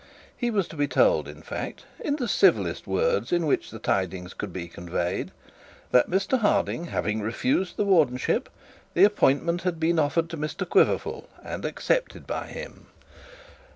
He 0.35 0.49
was 0.49 0.67
to 0.69 0.75
be 0.75 0.87
told 0.87 1.27
in 1.27 1.43
fact 1.43 1.83
in 2.03 2.15
the 2.15 2.27
civilest 2.27 2.87
words 2.87 3.31
in 3.31 3.45
which 3.45 3.69
the 3.69 3.77
tidings 3.77 4.33
could 4.33 4.51
be 4.51 4.67
conveyed, 4.67 5.29
that 5.91 6.09
Mr 6.09 6.39
Harding 6.39 6.85
having 6.85 7.21
refused 7.21 7.77
the 7.77 7.85
wardenship, 7.85 8.49
the 8.95 9.03
appointment 9.03 9.61
had 9.61 9.79
been 9.79 9.99
offered 9.99 10.27
to 10.31 10.37
Mr 10.37 10.67
Quiverful 10.67 11.29
and 11.43 11.65
accepted 11.65 12.25
by 12.25 12.47
him. 12.47 12.87